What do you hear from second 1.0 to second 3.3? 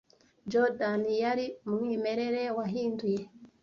yari umwimerere wahinduye